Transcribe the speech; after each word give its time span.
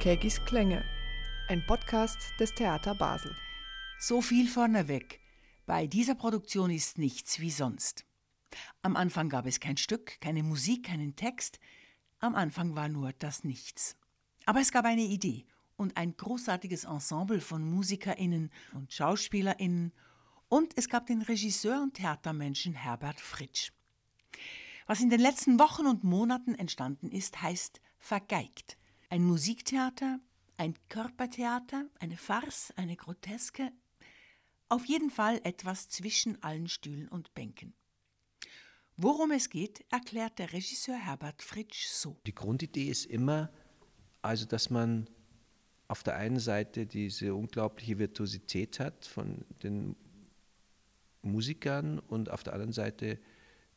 Kegis 0.00 0.44
Klänge, 0.44 0.84
ein 1.48 1.66
Podcast 1.66 2.18
des 2.38 2.54
Theater 2.54 2.94
Basel. 2.94 3.34
So 3.98 4.22
viel 4.22 4.46
vorneweg. 4.46 5.18
Bei 5.66 5.88
dieser 5.88 6.14
Produktion 6.14 6.70
ist 6.70 6.98
nichts 6.98 7.40
wie 7.40 7.50
sonst. 7.50 8.06
Am 8.82 8.94
Anfang 8.94 9.28
gab 9.28 9.44
es 9.44 9.58
kein 9.58 9.76
Stück, 9.76 10.20
keine 10.20 10.44
Musik, 10.44 10.86
keinen 10.86 11.16
Text. 11.16 11.58
Am 12.20 12.36
Anfang 12.36 12.76
war 12.76 12.88
nur 12.88 13.12
das 13.12 13.42
Nichts. 13.42 13.96
Aber 14.46 14.60
es 14.60 14.70
gab 14.70 14.84
eine 14.84 15.02
Idee 15.02 15.46
und 15.76 15.96
ein 15.96 16.16
großartiges 16.16 16.84
Ensemble 16.84 17.40
von 17.40 17.68
MusikerInnen 17.68 18.52
und 18.74 18.92
SchauspielerInnen 18.92 19.92
und 20.48 20.78
es 20.78 20.88
gab 20.88 21.06
den 21.06 21.22
Regisseur 21.22 21.82
und 21.82 21.94
Theatermenschen 21.94 22.74
Herbert 22.74 23.18
Fritsch. 23.18 23.72
Was 24.86 25.00
in 25.00 25.10
den 25.10 25.20
letzten 25.20 25.58
Wochen 25.58 25.86
und 25.88 26.04
Monaten 26.04 26.54
entstanden 26.54 27.10
ist, 27.10 27.42
heißt 27.42 27.80
Vergeigt. 27.98 28.78
Ein 29.10 29.24
Musiktheater, 29.24 30.20
ein 30.58 30.74
Körpertheater, 30.90 31.86
eine 31.98 32.18
Farce, 32.18 32.74
eine 32.76 32.94
Groteske, 32.94 33.72
auf 34.68 34.84
jeden 34.84 35.10
Fall 35.10 35.40
etwas 35.44 35.88
zwischen 35.88 36.42
allen 36.42 36.68
Stühlen 36.68 37.08
und 37.08 37.32
Bänken. 37.32 37.72
Worum 38.98 39.30
es 39.30 39.48
geht, 39.48 39.82
erklärt 39.90 40.38
der 40.38 40.52
Regisseur 40.52 40.96
Herbert 40.96 41.42
Fritsch 41.42 41.86
so. 41.86 42.20
Die 42.26 42.34
Grundidee 42.34 42.90
ist 42.90 43.06
immer, 43.06 43.50
also 44.20 44.44
dass 44.44 44.68
man 44.68 45.08
auf 45.86 46.02
der 46.02 46.16
einen 46.16 46.38
Seite 46.38 46.84
diese 46.84 47.34
unglaubliche 47.34 47.98
Virtuosität 47.98 48.78
hat 48.78 49.06
von 49.06 49.46
den 49.62 49.96
Musikern 51.22 51.98
und 51.98 52.30
auf 52.30 52.42
der 52.42 52.52
anderen 52.52 52.72
Seite 52.72 53.18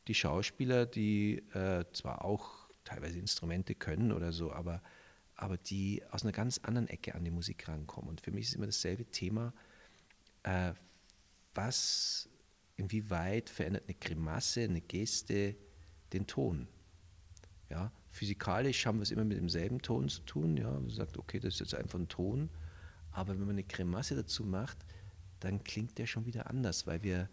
die 0.08 0.14
Schauspieler, 0.14 0.84
die 0.84 1.38
äh, 1.54 1.84
zwar 1.94 2.24
auch 2.24 2.68
teilweise 2.84 3.18
Instrumente 3.18 3.74
können 3.74 4.12
oder 4.12 4.32
so, 4.32 4.52
aber 4.52 4.82
aber 5.42 5.56
die 5.56 6.00
aus 6.12 6.22
einer 6.22 6.30
ganz 6.30 6.58
anderen 6.58 6.86
Ecke 6.86 7.16
an 7.16 7.24
die 7.24 7.32
Musik 7.32 7.66
rankommen. 7.66 8.08
Und 8.08 8.20
für 8.20 8.30
mich 8.30 8.46
ist 8.46 8.54
immer 8.54 8.66
dasselbe 8.66 9.06
Thema, 9.06 9.52
äh, 10.44 10.72
was, 11.52 12.28
inwieweit 12.76 13.50
verändert 13.50 13.82
eine 13.88 13.94
Grimasse, 13.94 14.62
eine 14.62 14.80
Geste 14.80 15.56
den 16.12 16.28
Ton? 16.28 16.68
Ja, 17.70 17.90
physikalisch 18.12 18.86
haben 18.86 18.98
wir 18.98 19.02
es 19.02 19.10
immer 19.10 19.24
mit 19.24 19.36
demselben 19.36 19.82
Ton 19.82 20.08
zu 20.08 20.20
tun. 20.20 20.56
Ja, 20.56 20.70
man 20.70 20.90
sagt, 20.90 21.18
okay, 21.18 21.40
das 21.40 21.54
ist 21.54 21.60
jetzt 21.60 21.74
einfach 21.74 21.98
ein 21.98 22.08
Ton. 22.08 22.48
Aber 23.10 23.32
wenn 23.32 23.40
man 23.40 23.56
eine 23.56 23.64
Grimasse 23.64 24.14
dazu 24.14 24.44
macht, 24.44 24.78
dann 25.40 25.64
klingt 25.64 25.98
der 25.98 26.06
schon 26.06 26.24
wieder 26.24 26.50
anders, 26.50 26.86
weil 26.86 27.02
wir, 27.02 27.28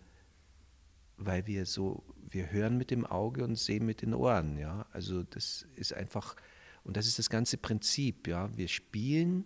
weil 1.18 1.46
wir 1.46 1.68
so, 1.68 2.04
wir 2.28 2.52
hören 2.52 2.76
mit 2.76 2.90
dem 2.90 3.06
Auge 3.06 3.44
und 3.44 3.56
sehen 3.56 3.86
mit 3.86 4.02
den 4.02 4.16
Ohren. 4.16 4.58
Ja, 4.58 4.88
also 4.94 5.22
das 5.22 5.68
ist 5.76 5.94
einfach 5.94 6.36
und 6.84 6.98
das 6.98 7.08
ist 7.08 7.20
das 7.20 7.30
ganze 7.30 7.58
Prinzip. 7.58 8.28
Ja? 8.28 8.56
Wir 8.56 8.68
spielen, 8.68 9.46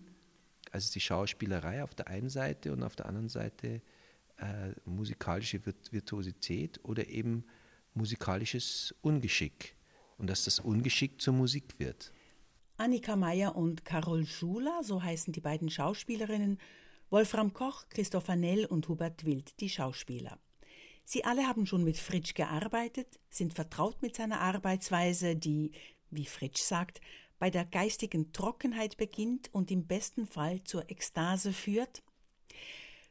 also 0.70 0.92
die 0.92 1.00
Schauspielerei 1.00 1.82
auf 1.82 1.94
der 1.94 2.08
einen 2.08 2.28
Seite 2.28 2.72
und 2.72 2.82
auf 2.82 2.96
der 2.96 3.06
anderen 3.06 3.28
Seite 3.28 3.82
äh, 4.38 4.72
musikalische 4.84 5.60
Virtuosität 5.64 6.80
oder 6.82 7.06
eben 7.08 7.44
musikalisches 7.94 8.94
Ungeschick. 9.02 9.76
Und 10.18 10.28
dass 10.28 10.44
das 10.44 10.60
Ungeschick 10.60 11.20
zur 11.20 11.34
Musik 11.34 11.78
wird. 11.78 12.12
Annika 12.76 13.14
Meyer 13.16 13.56
und 13.56 13.84
Carol 13.84 14.26
Schuler, 14.26 14.80
so 14.82 15.02
heißen 15.02 15.32
die 15.32 15.40
beiden 15.40 15.70
Schauspielerinnen, 15.70 16.58
Wolfram 17.10 17.52
Koch, 17.52 17.84
Christopher 17.88 18.34
Nell 18.34 18.66
und 18.66 18.88
Hubert 18.88 19.24
Wild, 19.24 19.60
die 19.60 19.68
Schauspieler. 19.68 20.38
Sie 21.04 21.24
alle 21.24 21.46
haben 21.46 21.66
schon 21.66 21.84
mit 21.84 21.96
Fritsch 21.98 22.34
gearbeitet, 22.34 23.20
sind 23.28 23.54
vertraut 23.54 24.00
mit 24.02 24.16
seiner 24.16 24.40
Arbeitsweise, 24.40 25.36
die, 25.36 25.72
wie 26.10 26.26
Fritsch 26.26 26.62
sagt, 26.62 27.00
bei 27.38 27.50
der 27.50 27.64
geistigen 27.64 28.32
Trockenheit 28.32 28.96
beginnt 28.96 29.52
und 29.52 29.70
im 29.70 29.86
besten 29.86 30.26
Fall 30.26 30.62
zur 30.64 30.90
Ekstase 30.90 31.52
führt? 31.52 32.02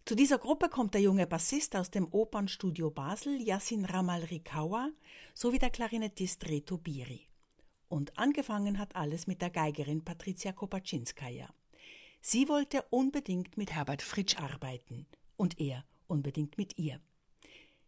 Zu 0.06 0.16
dieser 0.16 0.38
Gruppe 0.38 0.67
kommt 0.67 0.94
der 0.94 1.01
junge 1.01 1.25
Bassist 1.25 1.75
aus 1.78 1.89
dem 1.89 2.07
Opernstudio 2.11 2.91
Basel, 2.91 3.41
Yassin 3.41 3.85
Ramal 3.85 4.23
Rikawa, 4.23 4.89
sowie 5.34 5.59
der 5.59 5.69
Klarinettist 5.69 6.45
Reto 6.50 6.78
Biri. 6.78 7.28
Und 7.88 8.17
angefangen 8.17 8.79
hat 8.79 8.95
alles 8.97 9.28
mit 9.28 9.41
der 9.41 9.50
Geigerin 9.50 10.03
Patricia 10.03 10.51
Kopaczynskaja. 10.51 11.47
Sie 12.19 12.50
wollte 12.50 12.84
unbedingt 12.90 13.55
mit 13.55 13.72
Herbert 13.72 14.01
Fritsch 14.01 14.38
arbeiten 14.40 15.05
und 15.38 15.59
er 15.59 15.85
unbedingt 16.07 16.57
mit 16.57 16.78
ihr. 16.78 17.00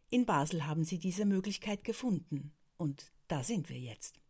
In 0.10 0.26
Basel 0.26 0.66
haben 0.66 0.86
sie 0.86 1.00
diese 1.00 1.26
Möglichkeit 1.26 1.84
gefunden 1.84 2.54
und 2.78 3.12
da 3.28 3.44
sind 3.44 3.70
wir 3.70 3.80
jetzt. 3.80 4.22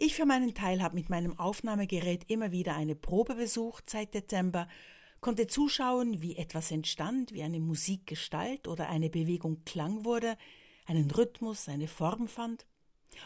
Ich 0.00 0.14
für 0.14 0.26
meinen 0.26 0.54
Teil 0.54 0.80
habe 0.80 0.94
mit 0.94 1.10
meinem 1.10 1.36
Aufnahmegerät 1.40 2.30
immer 2.30 2.52
wieder 2.52 2.76
eine 2.76 2.94
Probe 2.94 3.34
besucht 3.34 3.90
seit 3.90 4.14
Dezember, 4.14 4.68
konnte 5.20 5.48
zuschauen, 5.48 6.22
wie 6.22 6.36
etwas 6.36 6.70
entstand, 6.70 7.32
wie 7.32 7.42
eine 7.42 7.58
Musik 7.58 8.06
Gestalt 8.06 8.68
oder 8.68 8.88
eine 8.90 9.10
Bewegung 9.10 9.64
Klang 9.64 10.04
wurde, 10.04 10.38
einen 10.86 11.10
Rhythmus, 11.10 11.68
eine 11.68 11.88
Form 11.88 12.28
fand. 12.28 12.64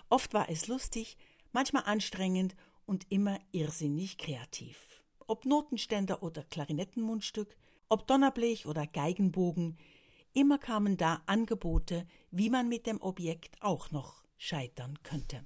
Oft 0.08 0.32
war 0.32 0.48
es 0.48 0.66
lustig, 0.66 1.18
manchmal 1.52 1.82
anstrengend 1.84 2.56
und 2.86 3.04
immer 3.10 3.38
irrsinnig 3.50 4.16
kreativ. 4.16 5.02
Ob 5.26 5.44
Notenständer 5.44 6.22
oder 6.22 6.42
Klarinettenmundstück, 6.44 7.54
ob 7.90 8.06
Donnerblech 8.06 8.64
oder 8.64 8.86
Geigenbogen, 8.86 9.76
immer 10.32 10.56
kamen 10.56 10.96
da 10.96 11.22
Angebote, 11.26 12.06
wie 12.30 12.48
man 12.48 12.70
mit 12.70 12.86
dem 12.86 13.02
Objekt 13.02 13.56
auch 13.60 13.90
noch 13.90 14.24
scheitern 14.38 14.98
könnte. 15.02 15.44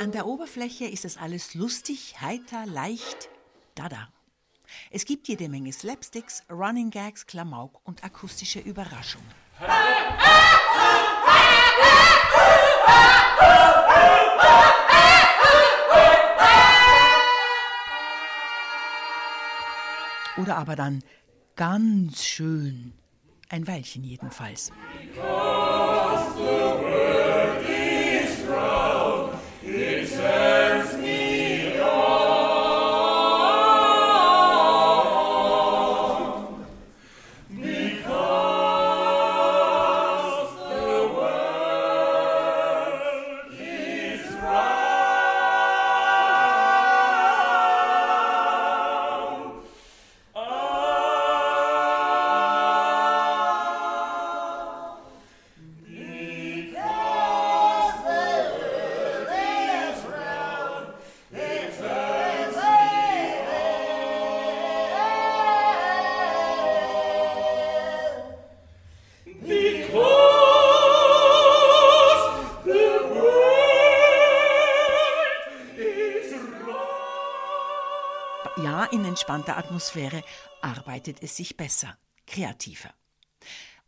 An 0.00 0.12
der 0.12 0.26
Oberfläche 0.26 0.84
ist 0.84 1.04
es 1.04 1.16
alles 1.16 1.54
lustig, 1.54 2.20
heiter, 2.20 2.66
leicht, 2.66 3.30
dada. 3.74 4.08
Es 4.92 5.04
gibt 5.04 5.26
jede 5.26 5.48
Menge 5.48 5.72
Slapsticks, 5.72 6.44
Running 6.48 6.90
Gags, 6.90 7.26
Klamauk 7.26 7.80
und 7.82 8.04
akustische 8.04 8.60
Überraschungen. 8.60 9.26
Oder 20.36 20.56
aber 20.58 20.76
dann 20.76 21.02
ganz 21.56 22.22
schön, 22.22 22.92
ein 23.48 23.66
Weilchen 23.66 24.04
jedenfalls. 24.04 24.70
Entspannter 79.28 79.58
Atmosphäre 79.58 80.24
arbeitet 80.62 81.22
es 81.22 81.36
sich 81.36 81.58
besser, 81.58 81.98
kreativer. 82.26 82.94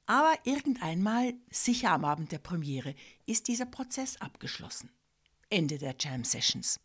Aber 0.04 0.34
irgendeinmal, 0.44 1.32
sicher 1.50 1.92
am 1.92 2.04
Abend 2.04 2.30
der 2.30 2.40
Premiere, 2.40 2.94
ist 3.24 3.48
dieser 3.48 3.64
Prozess 3.64 4.20
abgeschlossen. 4.20 4.90
Ende 5.48 5.78
der 5.78 5.96
Jam 5.98 6.24
Sessions. 6.24 6.78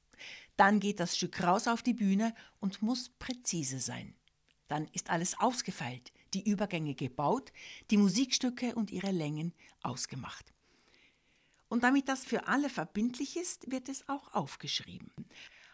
Dann 0.56 0.80
geht 0.80 1.02
das 1.02 1.18
Stück 1.18 1.44
raus 1.44 1.68
auf 1.68 1.84
die 1.84 1.96
Bühne 1.96 2.34
und 2.62 2.82
muss 2.82 3.10
präzise 3.10 3.82
sein. 3.82 4.16
Dann 4.70 4.88
ist 4.94 5.10
alles 5.10 5.38
ausgefeilt, 5.38 6.14
die 6.34 6.50
Übergänge 6.50 6.96
gebaut, 6.96 7.52
die 7.92 7.98
Musikstücke 7.98 8.74
und 8.76 8.90
ihre 8.90 9.12
Längen 9.12 9.54
ausgemacht. 9.82 10.54
Und 11.68 11.84
damit 11.84 12.08
das 12.08 12.24
für 12.24 12.48
alle 12.48 12.70
verbindlich 12.70 13.36
ist, 13.36 13.70
wird 13.70 13.90
es 13.90 14.08
auch 14.08 14.34
aufgeschrieben. 14.34 15.12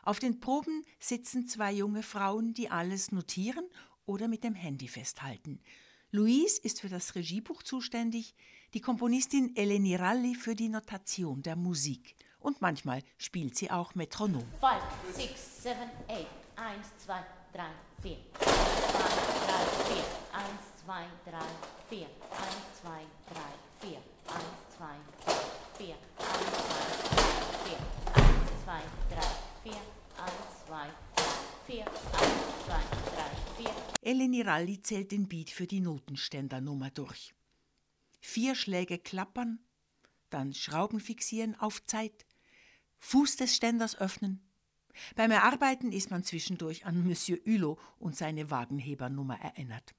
Auf 0.03 0.19
den 0.19 0.39
Proben 0.39 0.86
sitzen 1.00 1.48
zwei 1.48 1.71
junge 1.71 2.03
Frauen, 2.03 2.53
die 2.53 2.69
alles 2.69 3.12
notieren 3.12 3.65
oder 4.06 4.27
mit 4.27 4.44
dem 4.44 4.56
Handy 4.56 4.88
festhalten. 4.88 5.59
Louise 6.12 6.59
ist 6.62 6.81
für 6.81 6.89
das 6.89 7.15
Regiebuch 7.15 7.63
zuständig, 7.63 8.36
die 8.74 8.81
Komponistin 8.81 9.56
Eleni 9.56 9.95
Ralli 9.95 10.36
für 10.36 10.56
die 10.56 10.69
Notation 10.69 11.42
der 11.42 11.56
Musik. 11.56 12.15
Und 12.39 12.62
manchmal 12.62 13.03
spielt 13.18 13.56
sie 13.56 13.69
auch 13.69 13.95
Metronom. 13.95 14.44
5, 14.59 15.15
6, 15.15 15.63
7, 15.63 15.77
8. 16.07 16.25
1, 16.56 16.88
2, 17.06 17.24
3, 17.53 17.63
4. 18.01 18.18
2, 18.39 18.42
3, 18.42 18.51
4. 19.88 20.03
1, 20.33 20.50
2, 20.86 21.06
3, 21.25 21.39
4. 21.89 22.07
1, 22.07 22.51
2, 22.81 23.06
3, 23.30 23.39
4. 23.81 23.98
1, 24.27 24.45
2, 24.77 24.95
3, 25.24 25.38
4. 25.77 25.95
1, 25.95 26.38
2, 26.51 27.13
3, 27.13 27.36
4. 27.63 27.77
1, 28.15 28.36
2, 28.65 28.81
3, 29.12 29.21
4. 29.63 29.80
1, 30.21 30.33
2, 30.68 30.89
3, 31.15 31.25
4. 31.68 31.86
1, 31.86 31.92
2, 32.65 32.81
3, 33.15 33.30
4. 33.57 33.75
Eleni 34.21 34.41
Ralli 34.41 34.79
zählt 34.83 35.12
den 35.12 35.27
Beat 35.27 35.50
für 35.50 35.65
die 35.65 35.79
Notenständernummer 35.79 36.91
durch. 36.91 37.33
Vier 38.19 38.53
Schläge 38.53 39.00
klappern, 39.00 39.57
dann 40.29 40.53
Schrauben 40.53 41.00
fixieren 41.00 41.56
auf 41.56 41.83
Zeit, 41.85 42.27
Fuß 43.00 43.38
des 43.38 43.56
Ständers 43.56 43.95
öffnen. 43.95 44.47
Beim 45.15 45.31
Erarbeiten 45.31 45.91
ist 45.91 46.12
man 46.12 46.23
zwischendurch 46.23 46.85
an 46.85 47.03
Monsieur 47.03 47.39
Hulot 47.47 47.79
und 47.97 48.15
seine 48.15 48.51
Wagenhebernummer 48.51 49.39
erinnert. 49.39 49.95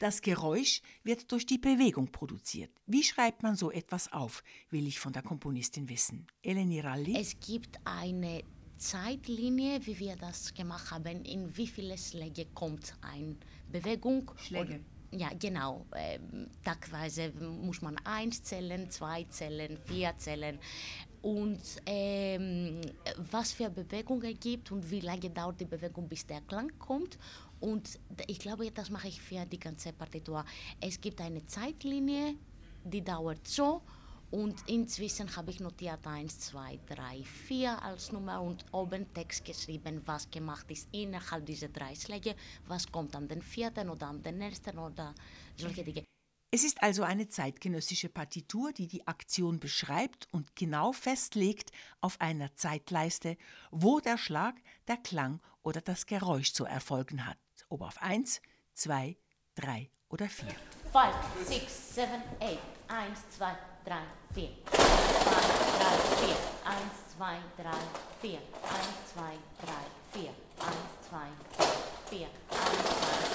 Das 0.00 0.22
Geräusch 0.22 0.82
wird 1.04 1.30
durch 1.30 1.46
die 1.46 1.58
Bewegung 1.58 2.10
produziert. 2.10 2.72
Wie 2.86 3.04
schreibt 3.04 3.44
man 3.44 3.54
so 3.54 3.70
etwas 3.70 4.12
auf, 4.12 4.42
will 4.70 4.88
ich 4.88 4.98
von 4.98 5.12
der 5.12 5.22
Komponistin 5.22 5.88
wissen. 5.88 6.26
Eleni 6.42 6.80
Ralli? 6.80 7.16
Es 7.16 7.38
gibt 7.38 7.78
eine 7.84 8.42
Zeitlinie, 8.82 9.86
wie 9.86 9.98
wir 10.00 10.16
das 10.16 10.52
gemacht 10.52 10.90
haben, 10.90 11.24
in 11.24 11.56
wie 11.56 11.68
viele 11.68 11.96
Schläge 11.96 12.46
kommt 12.46 12.94
eine 13.00 13.36
Bewegung. 13.70 14.30
Schläge. 14.36 14.80
Und, 15.12 15.20
ja, 15.20 15.30
genau. 15.38 15.86
Ähm, 15.94 16.48
tagweise 16.64 17.30
muss 17.30 17.80
man 17.80 17.96
eins 17.98 18.42
zählen, 18.42 18.90
zwei 18.90 19.24
zählen, 19.24 19.78
vier 19.86 20.12
zählen. 20.18 20.58
Und 21.22 21.60
ähm, 21.86 22.80
was 23.30 23.52
für 23.52 23.70
Bewegungen 23.70 24.38
gibt 24.40 24.72
und 24.72 24.90
wie 24.90 25.00
lange 25.00 25.30
dauert 25.30 25.60
die 25.60 25.64
Bewegung, 25.64 26.08
bis 26.08 26.26
der 26.26 26.40
Klang 26.40 26.76
kommt. 26.80 27.18
Und 27.60 28.00
ich 28.26 28.40
glaube, 28.40 28.68
das 28.72 28.90
mache 28.90 29.06
ich 29.06 29.22
für 29.22 29.46
die 29.46 29.60
ganze 29.60 29.92
Partitur. 29.92 30.44
Es 30.80 31.00
gibt 31.00 31.20
eine 31.20 31.46
Zeitlinie, 31.46 32.34
die 32.82 33.04
dauert 33.04 33.46
so. 33.46 33.82
Und 34.32 34.66
inzwischen 34.66 35.36
habe 35.36 35.50
ich 35.50 35.60
notiert 35.60 36.06
1, 36.06 36.40
2, 36.40 36.80
3, 36.88 37.22
4 37.22 37.82
als 37.82 38.12
Nummer 38.12 38.40
und 38.40 38.64
oben 38.72 39.12
Text 39.12 39.44
geschrieben, 39.44 40.00
was 40.06 40.30
gemacht 40.30 40.70
ist 40.70 40.88
innerhalb 40.90 41.44
dieser 41.44 41.68
drei 41.68 41.94
Schläge, 41.94 42.34
was 42.66 42.90
kommt 42.90 43.14
an 43.14 43.28
den 43.28 43.42
vierten 43.42 43.90
oder 43.90 44.06
an 44.06 44.22
den 44.22 44.40
ersten 44.40 44.78
oder 44.78 45.14
solche 45.54 45.84
Dinge. 45.84 46.04
Es 46.50 46.64
ist 46.64 46.82
also 46.82 47.02
eine 47.02 47.28
zeitgenössische 47.28 48.08
Partitur, 48.08 48.72
die 48.72 48.86
die 48.86 49.06
Aktion 49.06 49.60
beschreibt 49.60 50.28
und 50.32 50.56
genau 50.56 50.92
festlegt 50.92 51.70
auf 52.00 52.18
einer 52.18 52.56
Zeitleiste, 52.56 53.36
wo 53.70 54.00
der 54.00 54.16
Schlag, 54.16 54.54
der 54.88 54.96
Klang 54.96 55.40
oder 55.62 55.82
das 55.82 56.06
Geräusch 56.06 56.54
zu 56.54 56.64
erfolgen 56.64 57.26
hat. 57.26 57.38
Ob 57.68 57.82
auf 57.82 58.00
1, 58.00 58.40
2, 58.72 59.18
3 59.56 59.90
oder 60.08 60.30
4. 60.30 60.48
5, 60.48 60.56
6, 61.46 61.94
7, 61.96 62.08
8. 62.40 62.58
1, 62.88 63.30
2, 63.38 63.56
drei, 63.84 64.04
vier. 64.34 64.50
Eins, 64.72 65.58
drei, 65.78 65.96
vier. 66.20 66.36
Eins, 66.64 66.96
zwei, 67.14 67.36
drei, 67.56 67.82
vier. 68.20 68.40
Eins, 68.62 69.12
zwei, 69.12 69.34
drei, 69.60 69.84
vier. 70.12 70.34
Eins, 70.58 71.08
zwei, 71.08 71.28
drei, 71.56 71.68
vier. 72.10 72.28
Eins, 72.50 72.84
zwei, 72.92 73.26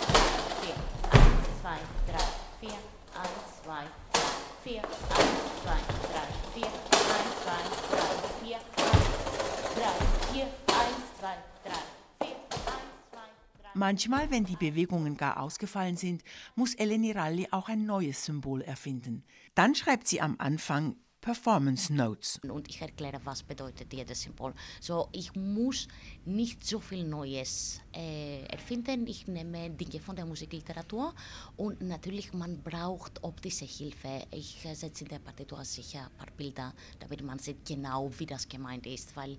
vier. 0.62 0.78
Eins, 1.12 1.62
zwei, 1.62 1.80
drei, 2.08 2.28
vier. 2.62 2.80
Eins, 3.14 3.64
zwei, 3.64 3.84
drei, 4.14 4.32
vier. 4.64 4.82
Eins, 4.84 5.42
zwei, 5.64 5.80
drei, 6.12 6.28
vier. 6.54 6.68
Eins, 6.68 7.44
zwei, 7.44 7.96
drei. 7.96 8.17
Manchmal, 13.78 14.32
wenn 14.32 14.44
die 14.44 14.56
Bewegungen 14.56 15.18
gar 15.18 15.40
ausgefallen 15.40 15.98
sind, 15.98 16.24
muss 16.56 16.74
Eleni 16.74 17.12
Ralli 17.12 17.48
auch 17.52 17.70
ein 17.70 17.86
neues 17.86 18.26
Symbol 18.26 18.64
erfinden. 18.64 19.24
Dann 19.54 19.76
schreibt 19.76 20.08
sie 20.08 20.20
am 20.20 20.34
Anfang 20.40 20.96
Performance 21.22 21.94
Notes. 21.94 22.40
Und 22.50 22.68
ich 22.70 22.82
erkläre, 22.82 23.20
was 23.24 23.44
bedeutet 23.44 23.94
jedes 23.94 24.24
Symbol. 24.24 24.56
So, 24.82 25.10
ich 25.12 25.36
muss 25.36 25.88
nicht 26.26 26.66
so 26.66 26.80
viel 26.80 27.04
Neues 27.04 27.80
äh, 27.94 28.46
erfinden. 28.46 29.06
Ich 29.06 29.28
nehme 29.28 29.70
Dinge 29.70 30.00
von 30.00 30.16
der 30.16 30.26
Musikliteratur 30.26 31.14
und 31.56 31.80
natürlich, 31.82 32.34
man 32.34 32.64
braucht 32.64 33.24
optische 33.24 33.66
Hilfe. 33.66 34.24
Ich 34.32 34.66
äh, 34.66 34.74
setze 34.74 35.04
in 35.04 35.10
der 35.10 35.20
Partitur 35.20 35.64
sicher 35.64 36.10
ein 36.10 36.18
paar 36.18 36.36
Bilder, 36.36 36.74
damit 37.00 37.22
man 37.22 37.38
sieht 37.38 37.64
genau, 37.64 38.10
wie 38.18 38.26
das 38.26 38.50
gemeint 38.50 38.88
ist, 38.88 39.16
weil 39.16 39.38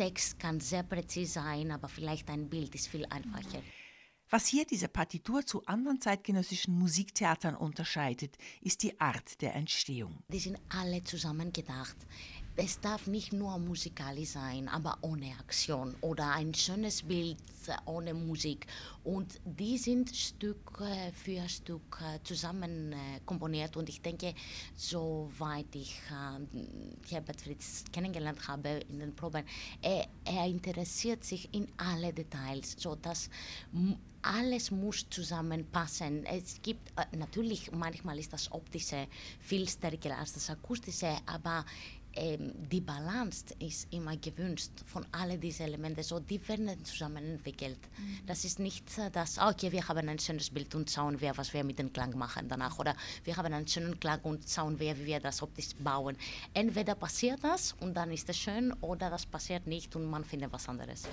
Text 0.00 0.38
kann 0.38 0.60
sehr 0.60 0.82
präzise 0.82 1.34
sein, 1.34 1.70
aber 1.70 1.86
vielleicht 1.86 2.30
ein 2.30 2.48
Bild 2.48 2.74
ist 2.74 2.88
viel 2.88 3.04
einfacher. 3.10 3.62
Was 4.30 4.46
hier 4.46 4.64
diese 4.64 4.88
Partitur 4.88 5.44
zu 5.44 5.62
anderen 5.66 6.00
zeitgenössischen 6.00 6.72
Musiktheatern 6.78 7.54
unterscheidet, 7.54 8.38
ist 8.62 8.82
die 8.82 8.98
Art 8.98 9.42
der 9.42 9.54
Entstehung. 9.54 10.22
Die 10.28 10.38
sind 10.38 10.58
alle 10.70 11.04
zusammen 11.04 11.52
gedacht. 11.52 11.96
Es 12.62 12.78
darf 12.78 13.06
nicht 13.06 13.32
nur 13.32 13.56
musikalisch 13.58 14.32
sein, 14.32 14.68
aber 14.68 14.98
ohne 15.00 15.30
Aktion 15.38 15.94
oder 16.02 16.34
ein 16.34 16.52
schönes 16.52 17.02
Bild 17.02 17.38
ohne 17.86 18.12
Musik. 18.12 18.66
Und 19.02 19.40
die 19.46 19.78
sind 19.78 20.14
Stück 20.14 20.82
für 21.14 21.48
Stück 21.48 22.02
zusammen 22.22 22.92
äh, 22.92 23.20
komponiert. 23.24 23.78
Und 23.78 23.88
ich 23.88 24.02
denke, 24.02 24.34
soweit 24.76 25.74
ich 25.74 26.02
äh, 26.10 27.10
Herbert 27.10 27.40
Fritz 27.40 27.84
kennengelernt 27.90 28.46
habe 28.46 28.82
in 28.90 28.98
den 28.98 29.16
Proben, 29.16 29.44
er, 29.80 30.06
er 30.26 30.46
interessiert 30.46 31.24
sich 31.24 31.48
in 31.54 31.66
alle 31.78 32.12
Details, 32.12 32.76
so 32.78 32.94
dass 32.94 33.30
alles 34.22 34.70
muss 34.70 35.06
zusammenpassen. 35.08 36.26
Es 36.26 36.60
gibt 36.60 36.90
äh, 36.96 37.16
natürlich, 37.16 37.72
manchmal 37.72 38.18
ist 38.18 38.32
das 38.32 38.52
optische 38.52 39.06
viel 39.40 39.66
stärker 39.66 40.18
als 40.18 40.34
das 40.34 40.50
akustische, 40.50 41.16
aber 41.24 41.64
ähm, 42.14 42.52
die 42.70 42.80
Balance 42.80 43.46
ist 43.58 43.92
immer 43.92 44.16
gewünscht 44.16 44.70
von 44.86 45.06
all 45.12 45.38
diesen 45.38 45.66
Elementen. 45.66 46.02
So, 46.02 46.20
die 46.20 46.46
werden 46.48 46.84
zusammen 46.84 47.24
entwickelt. 47.24 47.78
Mhm. 47.98 48.18
Das 48.26 48.44
ist 48.44 48.58
nicht, 48.58 48.98
äh, 48.98 49.10
dass, 49.10 49.38
ah, 49.38 49.50
okay, 49.50 49.70
wir 49.72 49.86
haben 49.86 50.08
ein 50.08 50.18
schönes 50.18 50.50
Bild 50.50 50.74
und 50.74 50.90
schauen 50.90 51.20
wir, 51.20 51.36
was 51.36 51.52
wir 51.52 51.64
mit 51.64 51.78
dem 51.78 51.92
Klang 51.92 52.16
machen 52.16 52.48
danach. 52.48 52.78
Oder 52.78 52.94
wir 53.24 53.36
haben 53.36 53.52
einen 53.52 53.66
schönen 53.66 53.98
Klang 54.00 54.20
und 54.22 54.48
schauen 54.48 54.78
wir, 54.78 54.98
wie 54.98 55.06
wir 55.06 55.20
das 55.20 55.42
optisch 55.42 55.74
bauen. 55.78 56.16
Entweder 56.54 56.94
passiert 56.94 57.42
das 57.42 57.74
und 57.80 57.94
dann 57.94 58.10
ist 58.12 58.28
es 58.28 58.36
schön, 58.36 58.72
oder 58.80 59.10
das 59.10 59.26
passiert 59.26 59.66
nicht 59.66 59.94
und 59.96 60.04
man 60.04 60.24
findet 60.24 60.52
was 60.52 60.68
anderes. 60.68 61.04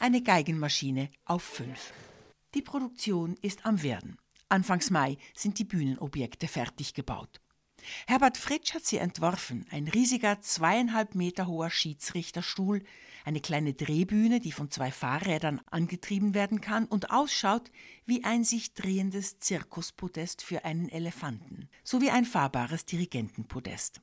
Eine 0.00 0.22
Geigenmaschine 0.22 1.10
auf 1.26 1.42
fünf. 1.42 1.92
Die 2.54 2.62
Produktion 2.62 3.36
ist 3.42 3.66
am 3.66 3.82
Werden. 3.82 4.16
Anfangs 4.48 4.90
Mai 4.90 5.18
sind 5.34 5.58
die 5.58 5.64
Bühnenobjekte 5.64 6.48
fertig 6.48 6.94
gebaut. 6.94 7.40
Herbert 8.06 8.36
Fritsch 8.36 8.74
hat 8.74 8.84
sie 8.84 8.98
entworfen, 8.98 9.66
ein 9.70 9.88
riesiger 9.88 10.40
zweieinhalb 10.40 11.14
Meter 11.14 11.46
hoher 11.46 11.70
Schiedsrichterstuhl, 11.70 12.82
eine 13.24 13.40
kleine 13.40 13.74
Drehbühne, 13.74 14.40
die 14.40 14.52
von 14.52 14.70
zwei 14.70 14.90
Fahrrädern 14.90 15.60
angetrieben 15.70 16.34
werden 16.34 16.60
kann 16.60 16.86
und 16.86 17.10
ausschaut 17.10 17.70
wie 18.06 18.24
ein 18.24 18.44
sich 18.44 18.74
drehendes 18.74 19.38
Zirkuspodest 19.38 20.42
für 20.42 20.64
einen 20.64 20.88
Elefanten, 20.88 21.68
sowie 21.84 22.10
ein 22.10 22.24
fahrbares 22.24 22.84
Dirigentenpodest. 22.86 24.00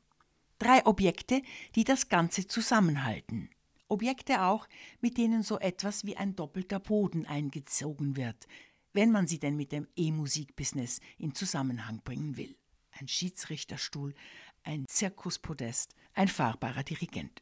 Drei 0.59 0.85
Objekte, 0.85 1.41
die 1.75 1.83
das 1.83 2.09
Ganze 2.09 2.47
zusammenhalten. 2.47 3.49
Objekte 3.89 4.43
auch, 4.43 4.67
mit 5.01 5.17
denen 5.17 5.43
so 5.43 5.59
etwas 5.59 6.05
wie 6.05 6.17
ein 6.17 6.35
doppelter 6.35 6.79
Boden 6.79 7.25
eingezogen 7.25 8.15
wird, 8.15 8.47
wenn 8.93 9.11
man 9.11 9.27
sie 9.27 9.39
denn 9.39 9.55
mit 9.55 9.71
dem 9.71 9.87
E-Musik-Business 9.95 10.99
in 11.17 11.33
Zusammenhang 11.33 12.01
bringen 12.03 12.37
will. 12.37 12.55
Ein 12.91 13.07
Schiedsrichterstuhl, 13.07 14.15
ein 14.63 14.85
Zirkuspodest, 14.87 15.95
ein 16.13 16.27
fahrbarer 16.27 16.83
Dirigent. 16.83 17.41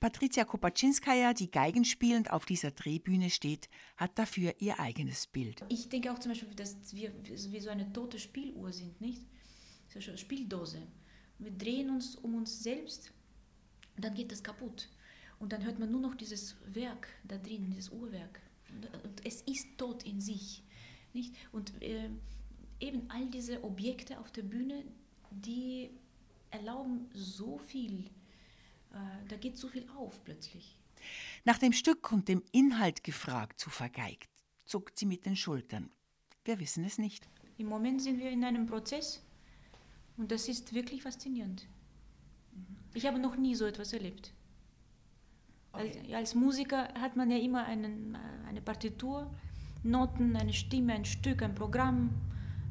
Patricia 0.00 0.44
Kopaczynskaja, 0.44 1.32
die 1.32 1.50
Geigen 1.50 1.84
spielend 1.84 2.32
auf 2.32 2.44
dieser 2.44 2.72
Drehbühne 2.72 3.30
steht, 3.30 3.68
hat 3.96 4.18
dafür 4.18 4.54
ihr 4.58 4.80
eigenes 4.80 5.28
Bild. 5.28 5.64
Ich 5.68 5.88
denke 5.88 6.12
auch 6.12 6.18
zum 6.18 6.32
Beispiel, 6.32 6.52
dass 6.54 6.76
wir 6.92 7.12
wie 7.24 7.60
so 7.60 7.70
eine 7.70 7.92
tote 7.92 8.18
Spieluhr 8.18 8.72
sind, 8.72 9.00
nicht? 9.00 9.22
So 9.88 10.00
eine 10.00 10.18
Spieldose. 10.18 10.82
Wir 11.38 11.52
drehen 11.52 11.90
uns 11.90 12.16
um 12.16 12.34
uns 12.34 12.62
selbst, 12.62 13.12
und 13.96 14.04
dann 14.04 14.14
geht 14.14 14.32
das 14.32 14.42
kaputt. 14.42 14.88
Und 15.38 15.52
dann 15.52 15.64
hört 15.64 15.78
man 15.78 15.90
nur 15.90 16.00
noch 16.00 16.14
dieses 16.14 16.56
Werk 16.66 17.08
da 17.24 17.36
drin, 17.36 17.70
dieses 17.70 17.90
Uhrwerk. 17.90 18.40
Und 19.04 19.24
es 19.24 19.42
ist 19.42 19.66
tot 19.76 20.02
in 20.04 20.20
sich. 20.20 20.62
Nicht? 21.12 21.34
Und 21.52 21.80
äh, 21.82 22.10
eben 22.80 23.10
all 23.10 23.26
diese 23.28 23.62
Objekte 23.64 24.18
auf 24.18 24.30
der 24.32 24.42
Bühne, 24.42 24.84
die 25.30 25.90
erlauben 26.50 27.08
so 27.12 27.58
viel, 27.58 28.06
äh, 28.92 29.28
da 29.28 29.36
geht 29.36 29.56
so 29.56 29.68
viel 29.68 29.88
auf 29.90 30.22
plötzlich. 30.24 30.78
Nach 31.44 31.58
dem 31.58 31.72
Stück 31.72 32.10
und 32.12 32.28
dem 32.28 32.42
Inhalt 32.52 33.04
gefragt 33.04 33.60
zu 33.60 33.70
vergeigt, 33.70 34.30
zuckt 34.64 34.98
sie 34.98 35.06
mit 35.06 35.26
den 35.26 35.36
Schultern. 35.36 35.90
Wir 36.44 36.58
wissen 36.58 36.84
es 36.84 36.98
nicht. 36.98 37.28
Im 37.58 37.68
Moment 37.68 38.02
sind 38.02 38.18
wir 38.18 38.30
in 38.30 38.44
einem 38.44 38.66
Prozess 38.66 39.22
und 40.16 40.30
das 40.30 40.48
ist 40.48 40.72
wirklich 40.74 41.02
faszinierend. 41.02 41.66
Ich 42.94 43.06
habe 43.06 43.18
noch 43.18 43.36
nie 43.36 43.54
so 43.54 43.66
etwas 43.66 43.92
erlebt. 43.92 44.32
Okay. 45.76 45.98
Als, 46.06 46.14
als, 46.14 46.34
Musiker 46.34 46.88
hat 46.94 47.16
man 47.16 47.30
ja 47.30 47.38
immer 47.38 47.64
einen, 47.64 48.16
eine 48.48 48.60
Partitur, 48.60 49.30
Noten, 49.82 50.36
eine 50.36 50.52
Stimme, 50.52 50.94
ein 50.94 51.04
Stück, 51.04 51.42
ein 51.42 51.54
Programm 51.54 52.10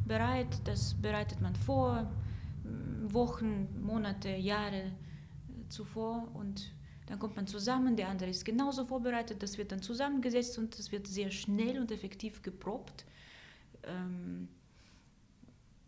bereit. 0.06 0.62
Das 0.66 0.94
bereitet 0.96 1.42
man 1.42 1.56
vor, 1.56 2.12
Wochen, 3.14 3.68
Monate, 3.82 4.30
Jahre 4.30 4.84
äh, 4.84 4.92
zuvor 5.70 6.28
und 6.34 6.72
dann 7.08 7.20
kommt 7.20 7.36
man 7.36 7.46
zusammen, 7.46 7.96
der 7.96 8.10
andere 8.10 8.30
ist 8.30 8.46
genauso 8.46 8.86
vorbereitet, 8.86 9.44
das 9.44 9.58
wird 9.58 9.72
dann 9.72 9.82
zusammengesetzt 9.82 10.58
und 10.58 10.78
das 10.78 10.92
wird 10.92 11.08
sehr 11.08 11.30
schnell 11.30 11.80
und 11.80 11.92
effektiv 11.92 12.42
geprobt. 12.42 13.06
Ähm, 13.84 14.48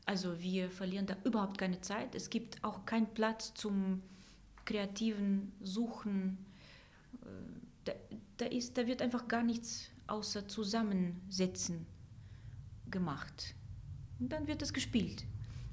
also 0.05 0.39
wir 0.39 0.69
verlieren 0.69 1.05
da 1.05 1.17
überhaupt 1.23 1.57
keine 1.57 1.81
Zeit. 1.81 2.13
Es 2.15 2.29
gibt 2.29 2.63
auch 2.63 2.85
keinen 2.85 3.07
Platz 3.07 3.53
zum 3.53 4.03
kreativen 4.63 5.51
Suchen, 5.61 6.37
da, 8.37 8.45
ist, 8.45 8.77
da 8.77 8.87
wird 8.87 9.01
einfach 9.01 9.27
gar 9.27 9.43
nichts 9.43 9.89
außer 10.07 10.47
Zusammensetzen 10.47 11.85
gemacht. 12.89 13.55
Und 14.19 14.31
dann 14.31 14.47
wird 14.47 14.61
es 14.61 14.73
gespielt. 14.73 15.25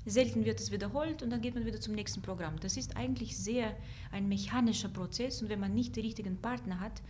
Selten 0.06 0.44
wird 0.44 0.60
es 0.60 0.70
wiederholt 0.70 1.22
und 1.22 1.30
dann 1.30 1.40
geht 1.40 1.54
man 1.54 1.64
wieder 1.64 1.80
zum 1.80 1.94
nächsten 1.94 2.20
Programm. 2.20 2.60
Das 2.60 2.76
ist 2.76 2.96
eigentlich 2.96 3.38
sehr 3.38 3.74
ein 4.10 4.28
mechanischer 4.28 4.90
Prozess 4.90 5.40
und 5.40 5.48
wenn 5.48 5.60
man 5.60 5.72
nicht 5.74 5.96
den 5.96 6.04
richtigen 6.04 6.36
Partner 6.40 6.80
hat, 6.80 7.00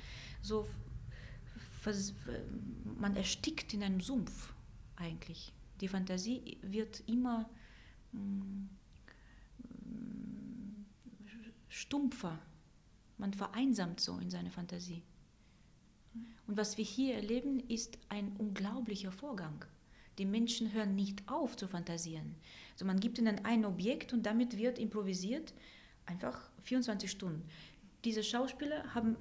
so 0.43 0.67
man 2.99 3.17
erstickt 3.17 3.75
in 3.75 3.83
einem 3.83 4.01
Sumpf 4.01 4.55
eigentlich. 4.97 5.53
Die 5.81 5.89
Fantasie 5.89 6.59
wird 6.63 7.03
immer 7.07 7.51
mm, 8.13 8.69
stumpfer 11.69 12.39
man 13.19 13.33
vereinsamt 13.33 14.01
so 14.01 14.19
in 14.19 14.31
seiner 14.31 14.51
Fantasie. 14.51 15.03
Und 16.47 16.57
was 16.57 16.77
wir 16.77 16.85
hier 16.85 17.15
erleben, 17.15 17.61
ist 17.69 17.99
ein 18.09 18.35
unglaublicher 18.39 19.13
Vorgang. 19.13 19.65
Die 20.19 20.27
Menschen 20.27 20.73
hören 20.73 20.95
nicht 20.95 21.29
auf 21.29 21.57
zu 21.57 21.67
fantasieren. 21.67 22.37
Also 22.73 22.85
man 22.85 23.01
gibt 23.01 23.19
ihnen 23.19 23.45
ein 23.45 23.65
Objekt 23.65 24.13
und 24.13 24.25
damit 24.25 24.57
wird 24.57 24.79
improvisiert 24.79 25.53
einfach 26.07 26.51
24 26.63 27.11
Stunden. 27.11 27.43
Diese 28.05 28.23
Schauspieler 28.23 28.95
haben 28.95 29.17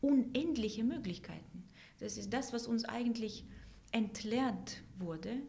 unendliche 0.00 0.84
Möglichkeiten. 0.84 1.64
Das 1.98 2.16
ist 2.16 2.32
das, 2.32 2.52
was 2.52 2.66
uns 2.66 2.84
eigentlich 2.84 3.44
entlernt 3.92 4.82
wurde. 4.98 5.40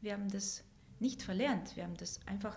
Wir 0.00 0.12
haben 0.12 0.30
das 0.30 0.64
nicht 1.00 1.22
verlernt, 1.22 1.76
wir 1.76 1.84
haben 1.84 1.96
das 1.96 2.20
einfach 2.26 2.56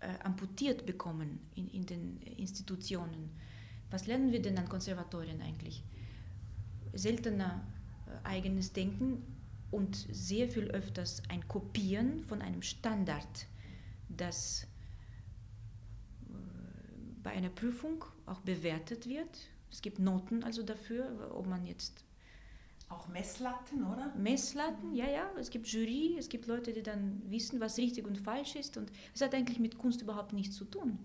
äh, 0.00 0.08
amputiert 0.24 0.86
bekommen 0.86 1.38
in, 1.54 1.68
in 1.68 1.86
den 1.86 2.22
Institutionen. 2.22 3.30
Was 3.90 4.06
lernen 4.06 4.32
wir 4.32 4.42
denn 4.42 4.58
an 4.58 4.68
Konservatorien 4.68 5.40
eigentlich? 5.40 5.84
Seltener 6.94 7.66
äh, 8.06 8.26
eigenes 8.28 8.72
Denken 8.72 9.22
und 9.70 9.96
sehr 9.96 10.48
viel 10.48 10.70
öfters 10.70 11.22
ein 11.28 11.46
Kopieren 11.48 12.24
von 12.24 12.42
einem 12.42 12.62
Standard, 12.62 13.46
das 14.08 14.66
äh, 16.28 16.32
bei 17.22 17.30
einer 17.30 17.50
Prüfung 17.50 18.04
auch 18.26 18.40
bewertet 18.40 19.08
wird. 19.08 19.50
Es 19.70 19.82
gibt 19.82 19.98
Noten 19.98 20.44
also 20.44 20.62
dafür, 20.62 21.32
ob 21.34 21.46
man 21.46 21.66
jetzt 21.66 22.04
auch 22.88 23.08
Messlatten, 23.08 23.84
oder? 23.84 24.14
Messlatten, 24.16 24.94
ja, 24.94 25.08
ja. 25.08 25.30
Es 25.38 25.50
gibt 25.50 25.66
Jury, 25.66 26.16
es 26.18 26.28
gibt 26.28 26.46
Leute, 26.46 26.72
die 26.72 26.82
dann 26.82 27.22
wissen, 27.28 27.60
was 27.60 27.78
richtig 27.78 28.06
und 28.06 28.18
falsch 28.18 28.56
ist. 28.56 28.76
Und 28.76 28.92
es 29.14 29.20
hat 29.20 29.34
eigentlich 29.34 29.58
mit 29.58 29.78
Kunst 29.78 30.02
überhaupt 30.02 30.32
nichts 30.32 30.56
zu 30.56 30.64
tun. 30.64 30.98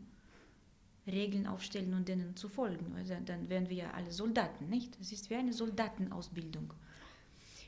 Regeln 1.07 1.47
aufstellen 1.47 1.93
und 1.93 2.07
denen 2.07 2.35
zu 2.35 2.49
folgen. 2.49 2.93
Also 2.95 3.15
dann 3.25 3.49
wären 3.49 3.69
wir 3.69 3.77
ja 3.77 3.91
alle 3.91 4.11
Soldaten, 4.11 4.69
nicht? 4.69 4.97
Es 4.99 5.11
ist 5.11 5.29
wie 5.29 5.35
eine 5.35 5.53
Soldatenausbildung. 5.53 6.73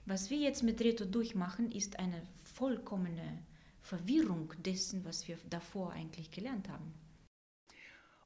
Was 0.06 0.30
wir 0.30 0.38
jetzt 0.38 0.64
mit 0.64 0.82
Reto 0.82 1.06
durchmachen, 1.06 1.72
ist 1.72 2.00
eine 2.00 2.22
vollkommene 2.54 3.44
Verwirrung 3.82 4.54
dessen, 4.64 5.06
was 5.06 5.28
wir 5.28 5.38
davor 5.50 5.92
eigentlich 5.92 6.32
gelernt 6.32 6.70
haben. 6.70 6.94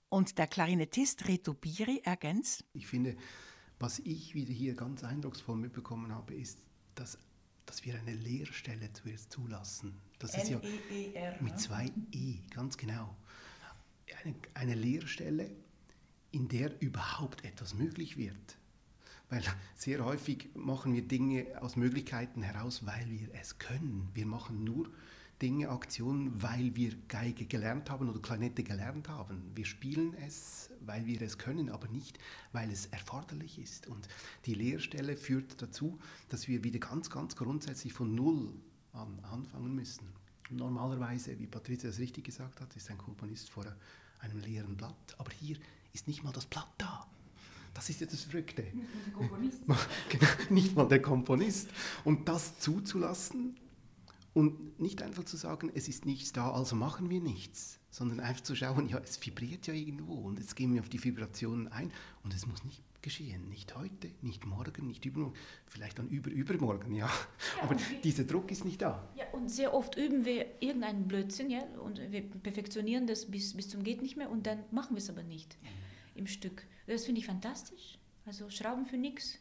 Und 0.09 0.37
der 0.37 0.47
Klarinettist 0.47 1.27
Reto 1.27 1.53
Biri 1.53 2.01
ergänzt? 2.03 2.63
Ich 2.73 2.87
finde, 2.87 3.17
was 3.79 3.99
ich 3.99 4.33
wieder 4.35 4.53
hier 4.53 4.75
ganz 4.75 5.03
eindrucksvoll 5.03 5.57
mitbekommen 5.57 6.13
habe, 6.13 6.33
ist, 6.33 6.61
dass, 6.95 7.17
dass 7.65 7.83
wir 7.83 7.95
eine 7.95 8.13
Leerstelle 8.13 8.91
zuerst 8.93 9.31
zulassen. 9.31 9.99
Das 10.19 10.37
ist 10.37 10.49
ja 10.49 10.61
e 10.61 11.41
mit 11.41 11.59
zwei 11.59 11.91
E, 12.11 12.37
ganz 12.51 12.77
genau 12.77 13.17
eine, 14.23 14.35
eine 14.53 14.75
Lehrstelle, 14.75 15.49
in 16.31 16.47
der 16.47 16.81
überhaupt 16.81 17.43
etwas 17.45 17.73
möglich 17.73 18.17
wird. 18.17 18.57
Weil 19.29 19.43
sehr 19.75 20.03
häufig 20.05 20.49
machen 20.53 20.93
wir 20.93 21.01
Dinge 21.01 21.47
aus 21.61 21.75
Möglichkeiten 21.75 22.41
heraus, 22.41 22.85
weil 22.85 23.09
wir 23.09 23.29
es 23.33 23.57
können. 23.57 24.09
Wir 24.13 24.25
machen 24.25 24.63
nur 24.63 24.91
Dinge, 25.41 25.69
Aktionen, 25.69 26.41
weil 26.41 26.75
wir 26.75 26.93
Geige 27.07 27.45
gelernt 27.45 27.89
haben 27.89 28.09
oder 28.09 28.19
Klarinette 28.19 28.63
gelernt 28.63 29.09
haben. 29.09 29.51
Wir 29.53 29.65
spielen 29.65 30.13
es, 30.25 30.69
weil 30.81 31.05
wir 31.05 31.21
es 31.21 31.37
können, 31.37 31.69
aber 31.69 31.87
nicht, 31.87 32.19
weil 32.53 32.71
es 32.71 32.85
erforderlich 32.87 33.59
ist. 33.59 33.87
Und 33.87 34.07
die 34.45 34.53
Lehrstelle 34.53 35.17
führt 35.17 35.61
dazu, 35.61 35.99
dass 36.29 36.47
wir 36.47 36.63
wieder 36.63 36.79
ganz, 36.79 37.09
ganz 37.09 37.35
grundsätzlich 37.35 37.91
von 37.91 38.15
Null 38.15 38.53
an 38.93 39.19
anfangen 39.31 39.75
müssen. 39.75 40.07
Normalerweise, 40.49 41.37
wie 41.39 41.47
Patricia 41.47 41.89
es 41.89 41.99
richtig 41.99 42.25
gesagt 42.25 42.61
hat, 42.61 42.75
ist 42.75 42.89
ein 42.89 42.97
Komponist 42.97 43.49
vor 43.49 43.65
einem 44.19 44.39
leeren 44.39 44.77
Blatt. 44.77 45.15
Aber 45.17 45.31
hier 45.31 45.57
ist 45.93 46.07
nicht 46.07 46.23
mal 46.23 46.31
das 46.31 46.45
Blatt 46.45 46.69
da. 46.77 47.07
Das 47.73 47.89
ist 47.89 47.99
ja 47.99 48.07
das 48.07 48.21
Verrückte. 48.21 48.63
Nicht 48.63 48.75
mal 48.75 49.03
der 49.05 49.13
Komponist. 49.13 49.61
Genau, 50.09 50.27
nicht 50.49 50.75
mal 50.75 50.87
der 50.87 51.01
Komponist. 51.01 51.69
Und 52.03 52.27
das 52.29 52.59
zuzulassen 52.59 53.57
und 54.33 54.79
nicht 54.79 55.01
einfach 55.01 55.23
zu 55.23 55.37
sagen, 55.37 55.71
es 55.73 55.87
ist 55.87 56.05
nichts 56.05 56.31
da, 56.33 56.51
also 56.51 56.75
machen 56.75 57.09
wir 57.09 57.21
nichts, 57.21 57.79
sondern 57.89 58.19
einfach 58.19 58.43
zu 58.43 58.55
schauen, 58.55 58.89
ja, 58.89 58.99
es 58.99 59.25
vibriert 59.25 59.65
ja 59.65 59.73
irgendwo 59.73 60.13
und 60.13 60.39
jetzt 60.39 60.57
gehen 60.57 60.73
wir 60.73 60.81
auf 60.81 60.89
die 60.89 61.01
Vibrationen 61.01 61.69
ein 61.69 61.91
und 62.23 62.33
es 62.33 62.45
muss 62.45 62.63
nicht 62.65 62.83
geschehen. 63.05 63.47
Nicht 63.49 63.75
heute, 63.75 64.11
nicht 64.21 64.45
morgen, 64.45 64.87
nicht 64.87 65.05
übermorgen, 65.05 65.37
vielleicht 65.67 65.99
dann 65.99 66.09
über 66.09 66.31
übermorgen, 66.31 66.93
ja. 66.93 67.05
ja 67.05 67.63
Aber 67.63 67.77
dieser 68.03 68.25
Druck 68.25 68.51
ist 68.51 68.65
nicht 68.65 68.81
da. 68.81 69.07
Ja, 69.15 69.25
und 69.31 69.49
sehr 69.49 69.73
oft 69.73 69.95
üben 69.95 70.25
wir 70.25 70.61
irgendeinen 70.61 71.07
Blödsinn, 71.07 71.49
ja, 71.51 71.63
und 71.79 71.99
wir 72.11 72.21
perfektionieren 72.23 73.05
das 73.05 73.29
bis, 73.29 73.53
bis 73.53 73.69
zum 73.69 73.83
geht 73.83 74.01
nicht 74.01 74.17
mehr 74.17 74.29
und 74.29 74.47
dann 74.47 74.63
machen 74.71 74.95
wir 74.95 74.97
es 74.97 75.09
aber 75.09 75.23
nicht 75.23 75.55
im 76.15 76.25
Stück. 76.25 76.65
Das 76.87 77.05
finde 77.05 77.21
ich 77.21 77.27
fantastisch. 77.27 77.99
Also 78.25 78.49
Schrauben 78.49 78.87
für 78.87 78.97
nichts. 78.97 79.37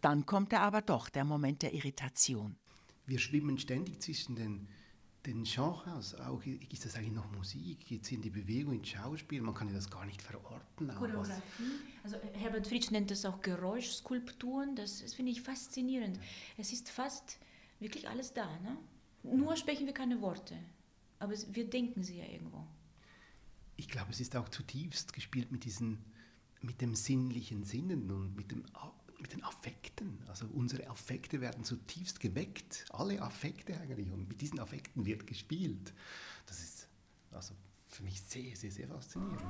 Dann 0.00 0.24
kommt 0.24 0.52
er 0.54 0.62
aber 0.62 0.80
doch, 0.80 1.10
der 1.10 1.24
Moment 1.24 1.60
der 1.62 1.74
Irritation. 1.74 2.56
Wir 3.04 3.18
schwimmen 3.18 3.58
ständig 3.58 4.00
zwischen 4.00 4.36
den, 4.36 4.68
den 5.28 5.44
Genres. 5.44 6.14
Auch, 6.16 6.42
ist 6.44 6.84
das 6.84 6.96
eigentlich 6.96 7.12
noch 7.12 7.30
Musik? 7.32 7.86
Geht 7.86 8.02
es 8.02 8.12
in 8.12 8.22
die 8.22 8.30
Bewegung, 8.30 8.74
ins 8.74 8.88
Schauspiel? 8.88 9.40
Man 9.42 9.54
kann 9.54 9.68
ja 9.68 9.74
das 9.74 9.90
gar 9.90 10.04
nicht 10.04 10.20
verorten. 10.20 10.88
Choreografie. 10.88 11.72
Also 12.02 12.16
Herbert 12.34 12.66
Fritsch 12.66 12.90
nennt 12.90 13.10
das 13.10 13.24
auch 13.24 13.40
Geräuschskulpturen. 13.40 14.76
Das, 14.76 15.00
das 15.00 15.14
finde 15.14 15.32
ich 15.32 15.42
faszinierend. 15.42 16.18
Es 16.56 16.72
ist 16.72 16.88
fast 16.90 17.38
wirklich 17.80 18.08
alles 18.08 18.32
da. 18.32 18.46
Ne? 18.60 18.76
Nur 19.22 19.56
sprechen 19.56 19.86
wir 19.86 19.94
keine 19.94 20.20
Worte. 20.20 20.56
Aber 21.18 21.34
wir 21.52 21.68
denken 21.68 22.02
sie 22.02 22.18
ja 22.18 22.24
irgendwo 22.24 22.66
ich 23.78 23.88
glaube, 23.88 24.10
es 24.10 24.20
ist 24.20 24.36
auch 24.36 24.48
zutiefst 24.48 25.12
gespielt 25.12 25.52
mit, 25.52 25.64
diesen, 25.64 26.04
mit 26.60 26.80
dem 26.80 26.94
sinnlichen 26.94 27.64
Sinnen 27.64 28.10
und 28.10 28.36
mit, 28.36 28.50
dem, 28.50 28.64
mit 29.20 29.32
den 29.32 29.42
Affekten. 29.44 30.18
Also 30.28 30.46
unsere 30.46 30.88
Affekte 30.88 31.40
werden 31.40 31.64
zutiefst 31.64 32.20
geweckt. 32.20 32.84
Alle 32.90 33.20
Affekte 33.22 33.78
eigentlich. 33.80 34.10
Und 34.10 34.28
mit 34.28 34.40
diesen 34.40 34.60
Affekten 34.60 35.06
wird 35.06 35.26
gespielt. 35.26 35.92
Das 36.46 36.60
ist 36.60 36.88
also 37.32 37.54
für 37.88 38.02
mich 38.02 38.20
sehr, 38.22 38.54
sehr, 38.56 38.70
sehr 38.70 38.88
faszinierend. 38.88 39.42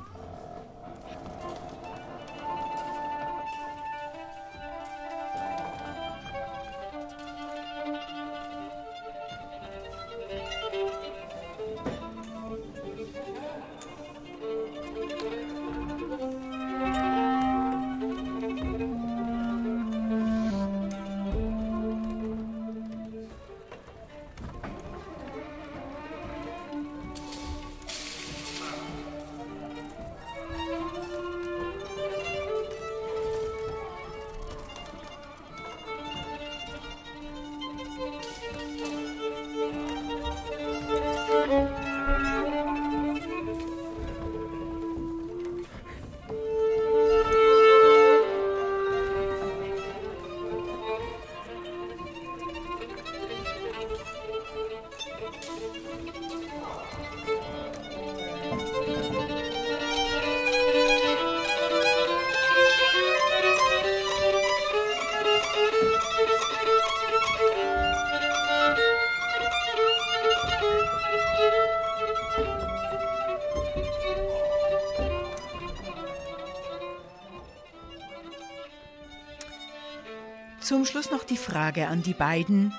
Schluss 80.88 81.10
noch 81.10 81.24
die 81.24 81.36
Frage 81.36 81.86
an 81.88 82.02
die 82.02 82.14
beiden. 82.14 82.72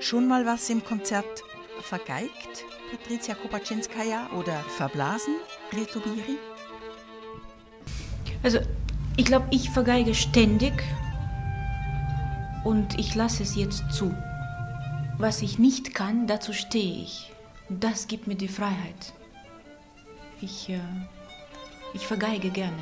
Schon 0.00 0.26
mal 0.26 0.46
was 0.46 0.70
im 0.70 0.82
Konzert 0.82 1.44
vergeigt, 1.82 2.64
Patricia 2.90 3.34
Kopaczynskaja, 3.34 4.30
oder 4.38 4.60
verblasen, 4.76 5.34
Reto 5.70 6.00
Biri? 6.00 6.38
Also, 8.42 8.60
ich 9.16 9.26
glaube, 9.26 9.46
ich 9.50 9.68
vergeige 9.68 10.14
ständig 10.14 10.72
und 12.64 12.98
ich 12.98 13.14
lasse 13.14 13.42
es 13.42 13.54
jetzt 13.56 13.84
zu. 13.92 14.14
Was 15.18 15.42
ich 15.42 15.58
nicht 15.58 15.94
kann, 15.94 16.26
dazu 16.26 16.54
stehe 16.54 17.02
ich. 17.02 17.30
Das 17.68 18.08
gibt 18.08 18.26
mir 18.26 18.36
die 18.36 18.48
Freiheit. 18.48 19.12
Ich, 20.40 20.70
äh, 20.70 20.80
ich 21.92 22.06
vergeige 22.06 22.48
gerne. 22.48 22.72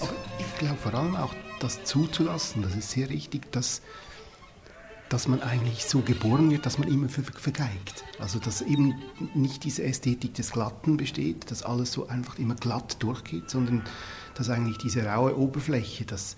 Ja. 0.00 0.06
Aber 0.06 0.12
ich 0.38 0.58
glaube 0.58 0.76
vor 0.76 0.92
allem 0.92 1.16
auch 1.16 1.32
das 1.62 1.84
zuzulassen, 1.84 2.62
das 2.62 2.74
ist 2.74 2.90
sehr 2.90 3.08
wichtig, 3.10 3.50
dass, 3.52 3.82
dass 5.08 5.28
man 5.28 5.42
eigentlich 5.42 5.84
so 5.84 6.00
geboren 6.00 6.50
wird, 6.50 6.66
dass 6.66 6.78
man 6.78 6.88
immer 6.88 7.08
vergeigt. 7.08 8.04
Also 8.18 8.38
dass 8.38 8.62
eben 8.62 8.94
nicht 9.34 9.64
diese 9.64 9.84
Ästhetik 9.84 10.34
des 10.34 10.52
Glatten 10.52 10.96
besteht, 10.96 11.50
dass 11.50 11.62
alles 11.62 11.92
so 11.92 12.08
einfach 12.08 12.38
immer 12.38 12.54
glatt 12.54 13.02
durchgeht, 13.02 13.50
sondern 13.50 13.82
dass 14.34 14.50
eigentlich 14.50 14.78
diese 14.78 15.04
raue 15.06 15.36
Oberfläche, 15.36 16.04
das, 16.04 16.36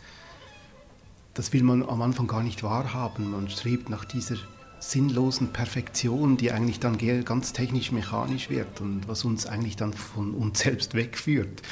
das 1.32 1.52
will 1.52 1.62
man 1.62 1.88
am 1.88 2.02
Anfang 2.02 2.26
gar 2.26 2.42
nicht 2.42 2.62
wahrhaben. 2.62 3.30
Man 3.30 3.48
strebt 3.48 3.88
nach 3.88 4.04
dieser 4.04 4.36
sinnlosen 4.80 5.52
Perfektion, 5.52 6.36
die 6.36 6.52
eigentlich 6.52 6.80
dann 6.80 6.98
ganz 7.24 7.54
technisch-mechanisch 7.54 8.50
wird 8.50 8.82
und 8.82 9.08
was 9.08 9.24
uns 9.24 9.46
eigentlich 9.46 9.76
dann 9.76 9.94
von 9.94 10.34
uns 10.34 10.58
selbst 10.60 10.94
wegführt 10.94 11.62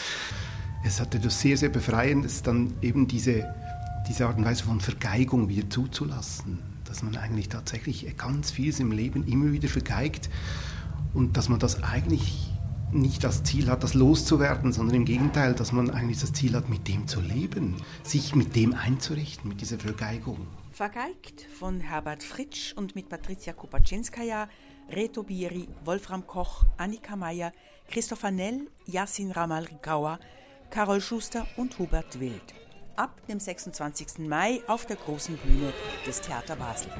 es 0.84 1.00
hat 1.00 1.14
etwas 1.14 1.40
sehr, 1.40 1.56
sehr 1.56 1.68
Befreiendes, 1.68 2.42
dann 2.42 2.74
eben 2.82 3.06
diese, 3.06 3.54
diese 4.08 4.26
Art 4.26 4.38
und 4.38 4.44
Weise 4.44 4.64
von 4.64 4.80
Vergeigung 4.80 5.48
wieder 5.48 5.68
zuzulassen. 5.70 6.58
Dass 6.84 7.02
man 7.02 7.16
eigentlich 7.16 7.48
tatsächlich 7.48 8.16
ganz 8.16 8.50
vieles 8.50 8.80
im 8.80 8.92
Leben 8.92 9.26
immer 9.26 9.52
wieder 9.52 9.68
vergeigt 9.68 10.28
und 11.14 11.36
dass 11.36 11.48
man 11.48 11.58
das 11.58 11.82
eigentlich 11.82 12.50
nicht 12.92 13.24
das 13.24 13.42
Ziel 13.42 13.70
hat, 13.70 13.82
das 13.82 13.94
loszuwerden, 13.94 14.72
sondern 14.72 14.96
im 14.96 15.04
Gegenteil, 15.06 15.54
dass 15.54 15.72
man 15.72 15.90
eigentlich 15.90 16.20
das 16.20 16.34
Ziel 16.34 16.54
hat, 16.54 16.68
mit 16.68 16.88
dem 16.88 17.08
zu 17.08 17.20
leben, 17.20 17.76
sich 18.02 18.34
mit 18.34 18.54
dem 18.54 18.74
einzurichten, 18.74 19.48
mit 19.48 19.62
dieser 19.62 19.78
Vergeigung. 19.78 20.46
Vergeigt 20.72 21.46
von 21.58 21.80
Herbert 21.80 22.22
Fritsch 22.22 22.74
und 22.74 22.94
mit 22.94 23.08
Patricia 23.08 23.54
Kopaczynskaja, 23.54 24.48
Reto 24.90 25.22
Biri, 25.22 25.68
Wolfram 25.84 26.26
Koch, 26.26 26.66
Annika 26.76 27.16
Meyer, 27.16 27.52
Christopher 27.88 28.30
Nell, 28.30 28.68
Yassin 28.86 29.30
Ramal 29.30 29.64
Rikawa, 29.64 30.18
Carol 30.72 31.02
Schuster 31.02 31.46
und 31.58 31.78
Hubert 31.78 32.18
Wild. 32.18 32.54
Ab 32.96 33.10
dem 33.28 33.38
26. 33.38 34.20
Mai 34.20 34.62
auf 34.68 34.86
der 34.86 34.96
großen 34.96 35.36
Bühne 35.36 35.70
des 36.06 36.22
Theater 36.22 36.56
Basel. 36.56 36.90